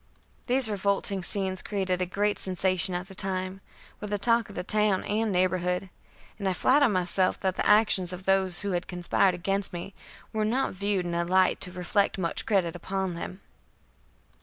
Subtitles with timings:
[0.47, 3.61] These revolting scenes created a great sensation at the time,
[3.99, 5.91] were the talk of the town and neighborhood,
[6.39, 9.93] and I flatter myself that the actions of those who had conspired against me
[10.33, 13.41] were not viewed in a light to reflect much credit upon them.